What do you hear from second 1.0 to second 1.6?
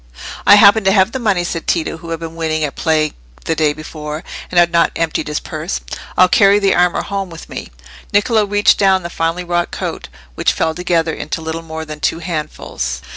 the money,"